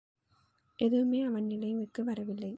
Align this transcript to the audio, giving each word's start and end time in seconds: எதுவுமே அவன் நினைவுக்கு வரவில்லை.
எதுவுமே 0.79 1.19
அவன் 1.23 1.45
நினைவுக்கு 1.45 2.01
வரவில்லை. 2.03 2.49